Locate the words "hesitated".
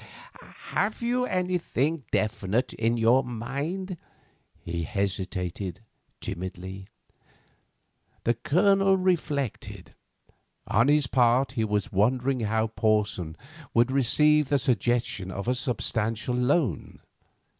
4.81-5.81